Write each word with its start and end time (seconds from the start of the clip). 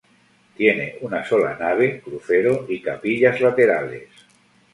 Tiene 0.57 0.95
una 1.01 1.23
sola 1.23 1.55
nave, 1.59 2.01
crucero 2.03 2.65
y 2.67 2.81
capillas 2.81 3.39
laterales. 3.39 4.09